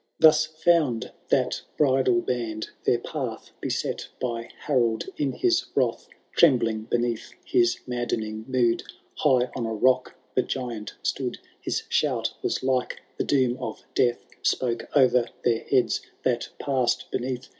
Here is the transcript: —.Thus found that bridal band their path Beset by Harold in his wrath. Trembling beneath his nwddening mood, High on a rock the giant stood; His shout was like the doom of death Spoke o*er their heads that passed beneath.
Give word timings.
—.Thus 0.19 0.47
found 0.47 1.11
that 1.29 1.61
bridal 1.77 2.21
band 2.21 2.69
their 2.85 2.97
path 2.97 3.51
Beset 3.61 4.07
by 4.19 4.49
Harold 4.61 5.03
in 5.15 5.31
his 5.33 5.65
wrath. 5.75 6.07
Trembling 6.35 6.85
beneath 6.85 7.33
his 7.45 7.77
nwddening 7.87 8.47
mood, 8.47 8.81
High 9.17 9.51
on 9.55 9.67
a 9.67 9.73
rock 9.75 10.15
the 10.33 10.41
giant 10.41 10.95
stood; 11.03 11.37
His 11.59 11.83
shout 11.87 12.33
was 12.41 12.63
like 12.63 12.99
the 13.19 13.23
doom 13.23 13.57
of 13.61 13.83
death 13.93 14.25
Spoke 14.41 14.85
o*er 14.95 15.25
their 15.43 15.65
heads 15.65 16.01
that 16.23 16.49
passed 16.57 17.11
beneath. 17.11 17.49